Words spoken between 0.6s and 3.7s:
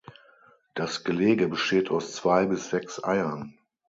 Das Gelege besteht aus zwei bis sechs Eiern.